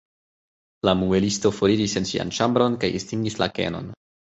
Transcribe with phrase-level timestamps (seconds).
[0.89, 3.99] La muelisto foriris en sian ĉambron kaj estingis la kenon.